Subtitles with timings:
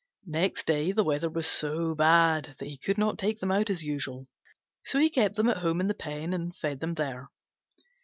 [0.25, 3.83] Next day the weather was so bad that he could not take them out as
[3.83, 4.25] usual:
[4.83, 7.29] so he kept them at home in the pen, and fed them there.